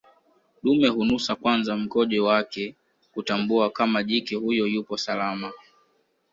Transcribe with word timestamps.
Dume 0.63 0.87
hunusa 0.87 1.35
kwanza 1.35 1.75
mkojo 1.77 2.25
wake 2.25 2.75
kutambua 3.13 3.69
kama 3.69 4.03
jike 4.03 4.35
huyo 4.35 4.67
yupo 4.67 4.97
salama 4.97 5.51